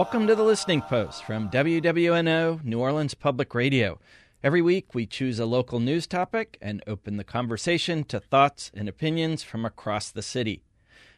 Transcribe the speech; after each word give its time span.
Welcome 0.00 0.26
to 0.28 0.34
the 0.34 0.44
Listening 0.44 0.80
Post 0.80 1.24
from 1.24 1.50
WWNO, 1.50 2.64
New 2.64 2.80
Orleans 2.80 3.12
Public 3.12 3.54
Radio. 3.54 4.00
Every 4.42 4.62
week, 4.62 4.94
we 4.94 5.04
choose 5.04 5.38
a 5.38 5.44
local 5.44 5.78
news 5.78 6.06
topic 6.06 6.56
and 6.62 6.82
open 6.86 7.18
the 7.18 7.22
conversation 7.22 8.04
to 8.04 8.18
thoughts 8.18 8.70
and 8.72 8.88
opinions 8.88 9.42
from 9.42 9.66
across 9.66 10.10
the 10.10 10.22
city. 10.22 10.62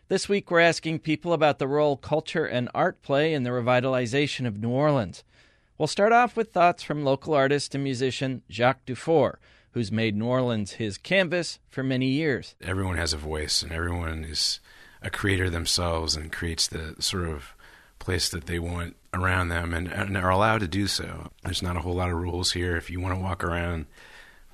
This 0.09 0.29
week, 0.29 0.51
we're 0.51 0.59
asking 0.59 0.99
people 0.99 1.33
about 1.33 1.61
the 1.61 1.69
role 1.69 1.97
culture 1.97 2.45
and 2.45 2.69
art 2.75 3.01
play 3.03 3.33
in 3.33 3.45
the 3.45 3.51
revitalization 3.51 4.49
of 4.49 4.61
New 4.61 4.71
Orleans. 4.71 5.23
We'll 5.79 5.87
start 5.87 6.13
off 6.13 6.37
with 6.37 6.53
thoughts 6.53 6.83
from 6.83 7.05
local 7.05 7.35
artist 7.35 7.77
and 7.77 7.85
musician 7.85 8.43
Jacques 8.51 8.85
Dufour, 8.85 9.39
who's 9.71 9.93
made 9.93 10.17
New 10.17 10.27
Orleans 10.27 10.73
his 10.73 10.99
canvas 10.99 11.61
for 11.69 11.85
many 11.85 12.07
years. 12.07 12.57
Everyone 12.61 12.97
has 12.97 13.13
a 13.13 13.17
voice, 13.17 13.63
and 13.63 13.71
everyone 13.71 14.25
is 14.25 14.59
a 15.01 15.09
creator 15.09 15.49
themselves 15.49 16.17
and 16.17 16.33
creates 16.33 16.67
the 16.67 16.97
sort 16.99 17.29
of 17.29 17.55
place 18.03 18.29
that 18.29 18.47
they 18.47 18.59
want 18.59 18.97
around 19.15 19.49
them 19.49 19.73
and, 19.73 19.89
and 19.89 20.17
are 20.17 20.31
allowed 20.31 20.61
to 20.61 20.69
do 20.69 20.87
so. 20.87 21.31
There's 21.45 21.63
not 21.63 21.77
a 21.77 21.81
whole 21.81 21.95
lot 21.95 22.11
of 22.11 22.19
rules 22.19 22.53
here. 22.53 22.77
If 22.77 22.91
you 22.91 23.01
want 23.01 23.15
to 23.15 23.21
walk 23.21 23.45
around 23.45 23.87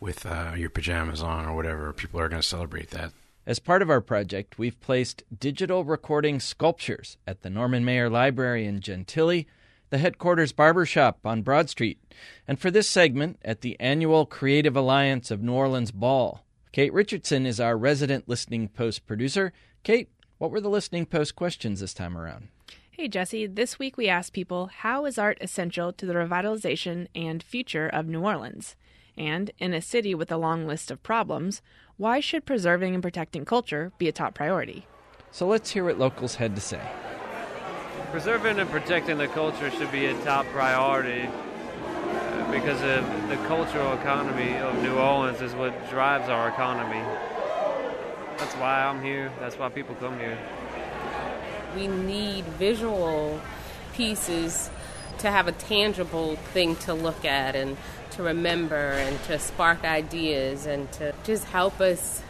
with 0.01 0.27
uh, 0.27 0.53
your 0.57 0.71
pajamas 0.71 1.23
on 1.23 1.47
or 1.47 1.57
whatever, 1.57 1.93
people 1.93 2.21
are 2.21 2.29
going 2.29 2.43
to 2.43 2.47
celebrate 2.47 2.91
that. 2.91 3.13
As 3.47 3.59
part 3.59 3.81
of 3.81 3.89
our 3.89 4.03
project, 4.03 4.59
we've 4.59 4.79
placed 4.81 5.23
digital 5.37 5.83
recording 5.83 6.39
sculptures 6.39 7.17
at 7.27 7.41
the 7.41 7.49
Norman 7.49 7.83
Mayer 7.85 8.11
Library 8.11 8.67
in 8.67 8.81
Gentilly, 8.81 9.47
the 9.89 9.97
headquarters 9.97 10.53
barbershop 10.53 11.19
on 11.25 11.41
Broad 11.41 11.71
Street, 11.71 11.99
and 12.47 12.61
for 12.61 12.71
this 12.71 12.89
segment 12.89 13.39
at 13.43 13.63
the 13.63 13.81
annual 13.81 14.27
Creative 14.27 14.77
Alliance 14.77 15.31
of 15.31 15.43
New 15.43 15.55
Orleans 15.55 15.93
Ball. 15.93 16.45
Kate 16.73 16.93
Richardson 16.93 17.47
is 17.47 17.59
our 17.59 17.79
resident 17.79 18.29
listening 18.29 18.69
post 18.69 19.07
producer. 19.07 19.55
Kate, 19.83 20.11
what 20.37 20.51
were 20.51 20.61
the 20.61 20.69
listening 20.69 21.07
post 21.07 21.35
questions 21.35 21.81
this 21.81 21.95
time 21.95 22.19
around? 22.19 22.49
Hey, 23.01 23.07
Jesse. 23.07 23.47
This 23.47 23.79
week 23.79 23.97
we 23.97 24.09
asked 24.09 24.33
people 24.33 24.71
how 24.79 25.07
is 25.07 25.19
art 25.19 25.39
essential 25.41 25.93
to 25.93 26.05
the 26.05 26.15
revitalization 26.15 27.07
and 27.15 27.41
future 27.41 27.87
of 27.87 28.09
New 28.09 28.23
Orleans? 28.23 28.75
And 29.17 29.53
in 29.61 29.73
a 29.73 29.81
city 29.81 30.17
with 30.17 30.33
a 30.33 30.37
long 30.37 30.67
list 30.67 30.91
of 30.91 31.01
problems, 31.05 31.63
why 31.97 32.19
should 32.19 32.45
preserving 32.45 32.95
and 32.95 33.03
protecting 33.03 33.45
culture 33.45 33.93
be 33.99 34.09
a 34.09 34.13
top 34.13 34.35
priority? 34.35 34.89
So 35.31 35.47
let's 35.47 35.71
hear 35.71 35.85
what 35.85 35.97
locals 35.97 36.35
had 36.35 36.57
to 36.57 36.61
say. 36.61 36.81
Preserving 38.11 38.59
and 38.59 38.69
protecting 38.69 39.19
the 39.19 39.29
culture 39.29 39.71
should 39.71 39.93
be 39.93 40.07
a 40.07 40.25
top 40.25 40.47
priority 40.47 41.29
uh, 41.29 42.51
because 42.51 42.83
of 42.83 43.29
the 43.29 43.37
cultural 43.47 43.93
economy 43.93 44.57
of 44.57 44.75
New 44.83 44.97
Orleans 44.97 45.41
is 45.41 45.55
what 45.55 45.89
drives 45.89 46.29
our 46.29 46.49
economy. 46.49 47.05
That's 48.39 48.55
why 48.55 48.83
I'm 48.83 49.01
here. 49.01 49.31
That's 49.39 49.57
why 49.57 49.69
people 49.69 49.95
come 49.95 50.19
here 50.19 50.37
we 51.75 51.87
need 51.87 52.45
visual 52.45 53.41
pieces 53.93 54.71
to 55.19 55.31
have 55.31 55.49
a 55.49 55.53
tangible 55.53 56.37
thing 56.53 56.77
to 56.77 56.95
look 56.95 57.25
at 57.25 57.57
and 57.57 57.77
to 58.13 58.23
remember 58.23 58.75
and 58.75 59.21
to 59.25 59.39
spark 59.39 59.85
ideas 59.85 60.67
and 60.67 60.91
to 60.93 61.13
just 61.25 61.45
help 61.45 61.81
us 61.81 62.23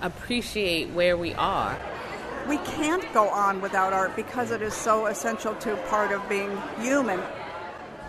appreciate 0.00 0.90
where 0.90 1.16
we 1.16 1.34
are. 1.34 1.78
We 2.48 2.58
can't 2.58 3.12
go 3.12 3.28
on 3.28 3.60
without 3.60 3.92
art 3.92 4.14
because 4.14 4.50
it 4.50 4.62
is 4.62 4.72
so 4.72 5.06
essential 5.06 5.54
to 5.56 5.76
part 5.88 6.12
of 6.12 6.26
being 6.28 6.56
human. 6.80 7.20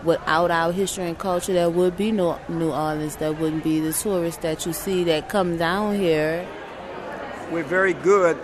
Without 0.03 0.51
our 0.51 0.71
history 0.71 1.05
and 1.05 1.17
culture, 1.17 1.53
there 1.53 1.69
would 1.69 1.97
be 1.97 2.11
no 2.11 2.39
New 2.47 2.71
Orleans. 2.71 3.15
There 3.15 3.33
wouldn't 3.33 3.63
be 3.63 3.79
the 3.79 3.93
tourists 3.93 4.41
that 4.43 4.65
you 4.65 4.73
see 4.73 5.03
that 5.05 5.27
come 5.27 5.57
down 5.57 5.95
here. 5.95 6.47
We're 7.51 7.63
very 7.63 7.93
good 7.93 8.37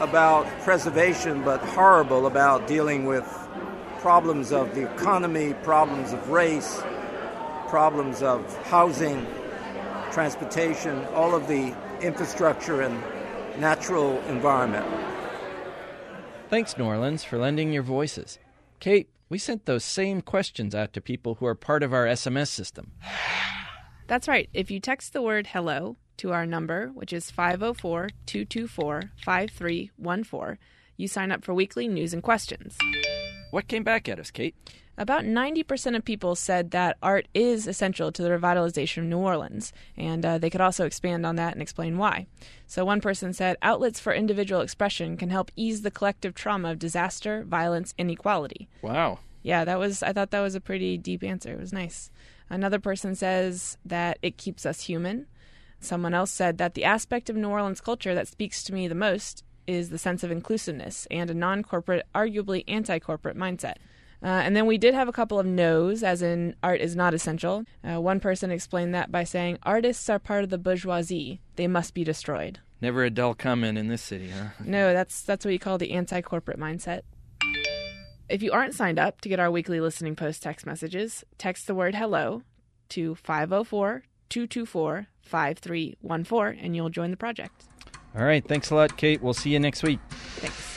about 0.00 0.46
preservation, 0.60 1.42
but 1.42 1.60
horrible 1.60 2.26
about 2.26 2.66
dealing 2.66 3.04
with 3.04 3.24
problems 3.98 4.52
of 4.52 4.74
the 4.74 4.92
economy, 4.92 5.54
problems 5.62 6.12
of 6.12 6.28
race, 6.28 6.82
problems 7.68 8.22
of 8.22 8.56
housing, 8.64 9.26
transportation, 10.12 11.04
all 11.06 11.34
of 11.34 11.48
the 11.48 11.74
infrastructure 12.00 12.82
and 12.82 13.02
natural 13.58 14.20
environment. 14.28 14.86
Thanks, 16.50 16.76
New 16.76 16.84
Orleans, 16.84 17.24
for 17.24 17.38
lending 17.38 17.72
your 17.72 17.82
voices. 17.82 18.38
Kate, 18.80 19.08
we 19.28 19.38
sent 19.38 19.64
those 19.64 19.84
same 19.84 20.20
questions 20.20 20.74
out 20.74 20.92
to 20.92 21.00
people 21.00 21.36
who 21.36 21.46
are 21.46 21.54
part 21.54 21.82
of 21.82 21.92
our 21.92 22.06
SMS 22.06 22.48
system. 22.48 22.92
That's 24.06 24.28
right. 24.28 24.50
If 24.52 24.70
you 24.70 24.80
text 24.80 25.14
the 25.14 25.22
word 25.22 25.46
hello 25.46 25.96
to 26.18 26.32
our 26.32 26.46
number, 26.46 26.88
which 26.94 27.12
is 27.12 27.30
504 27.30 28.10
224 28.26 29.10
5314, 29.24 30.58
you 30.96 31.08
sign 31.08 31.32
up 31.32 31.44
for 31.44 31.54
weekly 31.54 31.88
news 31.88 32.12
and 32.14 32.22
questions. 32.22 32.78
What 33.50 33.68
came 33.68 33.82
back 33.84 34.08
at 34.08 34.18
us, 34.18 34.30
Kate? 34.30 34.54
About 34.96 35.24
90% 35.24 35.96
of 35.96 36.04
people 36.04 36.36
said 36.36 36.70
that 36.70 36.96
art 37.02 37.26
is 37.34 37.66
essential 37.66 38.12
to 38.12 38.22
the 38.22 38.28
revitalization 38.28 38.98
of 38.98 39.04
New 39.04 39.18
Orleans, 39.18 39.72
and 39.96 40.24
uh, 40.24 40.38
they 40.38 40.50
could 40.50 40.60
also 40.60 40.86
expand 40.86 41.26
on 41.26 41.34
that 41.34 41.52
and 41.52 41.60
explain 41.60 41.98
why. 41.98 42.26
So, 42.68 42.84
one 42.84 43.00
person 43.00 43.32
said 43.32 43.56
outlets 43.60 43.98
for 43.98 44.14
individual 44.14 44.60
expression 44.60 45.16
can 45.16 45.30
help 45.30 45.50
ease 45.56 45.82
the 45.82 45.90
collective 45.90 46.34
trauma 46.34 46.70
of 46.70 46.78
disaster, 46.78 47.42
violence, 47.42 47.92
inequality. 47.98 48.68
Wow. 48.82 49.18
Yeah, 49.42 49.64
that 49.64 49.80
was, 49.80 50.02
I 50.02 50.12
thought 50.12 50.30
that 50.30 50.40
was 50.40 50.54
a 50.54 50.60
pretty 50.60 50.96
deep 50.96 51.24
answer. 51.24 51.52
It 51.52 51.60
was 51.60 51.72
nice. 51.72 52.10
Another 52.48 52.78
person 52.78 53.14
says 53.16 53.76
that 53.84 54.18
it 54.22 54.36
keeps 54.36 54.64
us 54.64 54.82
human. 54.82 55.26
Someone 55.84 56.14
else 56.14 56.30
said 56.30 56.58
that 56.58 56.74
the 56.74 56.84
aspect 56.84 57.28
of 57.28 57.36
New 57.36 57.48
Orleans 57.48 57.80
culture 57.80 58.14
that 58.14 58.28
speaks 58.28 58.64
to 58.64 58.72
me 58.72 58.88
the 58.88 58.94
most 58.94 59.44
is 59.66 59.90
the 59.90 59.98
sense 59.98 60.22
of 60.22 60.30
inclusiveness 60.30 61.06
and 61.10 61.30
a 61.30 61.34
non 61.34 61.62
corporate, 61.62 62.06
arguably 62.14 62.64
anti 62.66 62.98
corporate 62.98 63.36
mindset. 63.36 63.74
Uh, 64.22 64.28
and 64.28 64.56
then 64.56 64.64
we 64.64 64.78
did 64.78 64.94
have 64.94 65.08
a 65.08 65.12
couple 65.12 65.38
of 65.38 65.44
no's, 65.44 66.02
as 66.02 66.22
in 66.22 66.56
art 66.62 66.80
is 66.80 66.96
not 66.96 67.12
essential. 67.12 67.64
Uh, 67.86 68.00
one 68.00 68.20
person 68.20 68.50
explained 68.50 68.94
that 68.94 69.12
by 69.12 69.22
saying, 69.22 69.58
artists 69.64 70.08
are 70.08 70.18
part 70.18 70.44
of 70.44 70.50
the 70.50 70.56
bourgeoisie, 70.56 71.40
they 71.56 71.66
must 71.66 71.92
be 71.92 72.04
destroyed. 72.04 72.58
Never 72.80 73.04
a 73.04 73.10
dull 73.10 73.34
comment 73.34 73.76
in 73.76 73.88
this 73.88 74.00
city, 74.00 74.30
huh? 74.30 74.48
no, 74.64 74.94
that's 74.94 75.22
that's 75.22 75.44
what 75.44 75.52
you 75.52 75.58
call 75.58 75.78
the 75.78 75.92
anti 75.92 76.20
corporate 76.22 76.58
mindset. 76.58 77.02
If 78.28 78.42
you 78.42 78.52
aren't 78.52 78.74
signed 78.74 78.98
up 78.98 79.20
to 79.20 79.28
get 79.28 79.38
our 79.38 79.50
weekly 79.50 79.80
listening 79.80 80.16
post 80.16 80.42
text 80.42 80.64
messages, 80.64 81.24
text 81.36 81.66
the 81.66 81.74
word 81.74 81.94
hello 81.94 82.42
to 82.90 83.14
504 83.16 84.04
224 84.28 85.08
5314 85.22 86.64
and 86.64 86.76
you'll 86.76 86.90
join 86.90 87.10
the 87.10 87.16
project. 87.16 87.64
All 88.16 88.24
right. 88.24 88.46
Thanks 88.46 88.70
a 88.70 88.74
lot, 88.74 88.96
Kate. 88.96 89.20
We'll 89.20 89.34
see 89.34 89.50
you 89.50 89.58
next 89.58 89.82
week. 89.82 89.98
Thanks. 90.08 90.74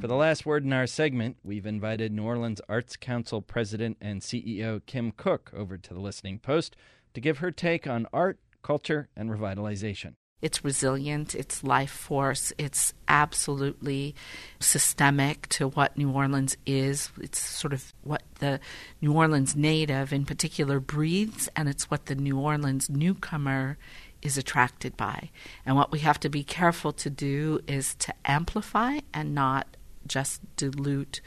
For 0.00 0.06
the 0.06 0.14
last 0.14 0.46
word 0.46 0.64
in 0.64 0.72
our 0.72 0.86
segment, 0.86 1.36
we've 1.42 1.66
invited 1.66 2.12
New 2.12 2.22
Orleans 2.22 2.60
Arts 2.68 2.96
Council 2.96 3.42
President 3.42 3.98
and 4.00 4.22
CEO 4.22 4.80
Kim 4.86 5.12
Cook 5.12 5.50
over 5.54 5.76
to 5.76 5.92
the 5.92 6.00
listening 6.00 6.38
post 6.38 6.74
to 7.12 7.20
give 7.20 7.38
her 7.38 7.50
take 7.50 7.86
on 7.86 8.06
art, 8.12 8.38
culture, 8.62 9.08
and 9.14 9.28
revitalization. 9.28 10.14
It's 10.42 10.64
resilient, 10.64 11.34
it's 11.34 11.62
life 11.62 11.90
force, 11.90 12.52
it's 12.56 12.94
absolutely 13.08 14.14
systemic 14.58 15.48
to 15.50 15.68
what 15.68 15.98
New 15.98 16.10
Orleans 16.10 16.56
is. 16.64 17.10
It's 17.20 17.38
sort 17.38 17.72
of 17.72 17.92
what 18.02 18.22
the 18.38 18.60
New 19.02 19.12
Orleans 19.12 19.54
native 19.54 20.12
in 20.12 20.24
particular 20.24 20.80
breathes, 20.80 21.48
and 21.54 21.68
it's 21.68 21.90
what 21.90 22.06
the 22.06 22.14
New 22.14 22.38
Orleans 22.38 22.88
newcomer 22.88 23.76
is 24.22 24.38
attracted 24.38 24.96
by. 24.96 25.30
And 25.64 25.76
what 25.76 25.92
we 25.92 26.00
have 26.00 26.20
to 26.20 26.28
be 26.28 26.44
careful 26.44 26.92
to 26.92 27.10
do 27.10 27.60
is 27.66 27.94
to 27.96 28.14
amplify 28.24 29.00
and 29.12 29.34
not 29.34 29.66
just 30.06 30.40
dilute 30.56 31.20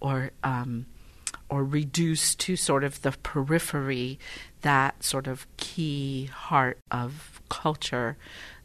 or 0.00 0.30
um, 0.44 0.86
or 1.50 1.64
reduce 1.64 2.34
to 2.34 2.56
sort 2.56 2.84
of 2.84 3.02
the 3.02 3.12
periphery 3.22 4.18
that 4.62 5.02
sort 5.02 5.26
of 5.26 5.46
key 5.56 6.26
heart 6.26 6.78
of 6.90 7.40
culture 7.48 8.16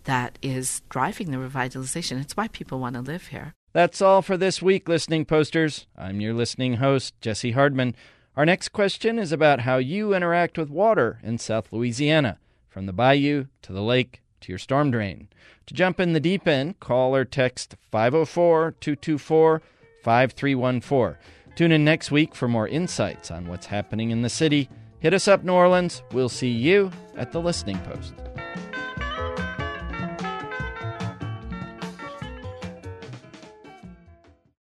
that 0.05 0.38
is 0.41 0.81
driving 0.89 1.31
the 1.31 1.38
revitalization. 1.38 2.21
It's 2.21 2.38
why 2.38 2.47
people 2.47 2.79
want 2.79 2.95
to 2.95 3.01
live 3.01 3.27
here. 3.27 3.53
That's 3.73 4.01
all 4.01 4.21
for 4.21 4.38
this 4.38 4.61
week, 4.61 4.88
listening 4.88 5.25
posters. 5.25 5.88
I'm 5.97 6.21
your 6.21 6.33
listening 6.33 6.75
host, 6.75 7.19
Jesse 7.21 7.51
Hardman. 7.51 7.95
Our 8.35 8.45
next 8.45 8.69
question 8.69 9.17
is 9.17 9.31
about 9.31 9.61
how 9.61 9.77
you 9.77 10.13
interact 10.13 10.57
with 10.57 10.69
water 10.69 11.19
in 11.23 11.38
South 11.38 11.71
Louisiana, 11.71 12.39
from 12.69 12.85
the 12.85 12.94
bayou 12.94 13.45
to 13.63 13.73
the 13.73 13.81
lake 13.81 14.21
to 14.41 14.51
your 14.51 14.59
storm 14.59 14.91
drain. 14.91 15.27
To 15.67 15.73
jump 15.73 16.00
in 16.00 16.13
the 16.13 16.19
deep 16.19 16.47
end, 16.47 16.79
call 16.79 17.15
or 17.15 17.25
text 17.25 17.75
504 17.91 18.75
224 18.79 19.61
5314. 20.03 21.17
Tune 21.55 21.71
in 21.71 21.85
next 21.85 22.11
week 22.11 22.35
for 22.35 22.47
more 22.47 22.67
insights 22.67 23.31
on 23.31 23.47
what's 23.47 23.67
happening 23.67 24.09
in 24.09 24.21
the 24.21 24.29
city. 24.29 24.69
Hit 25.00 25.13
us 25.13 25.27
up, 25.27 25.44
New 25.44 25.53
Orleans. 25.53 26.01
We'll 26.11 26.29
see 26.29 26.50
you 26.50 26.91
at 27.15 27.31
the 27.31 27.41
Listening 27.41 27.77
Post. 27.79 28.13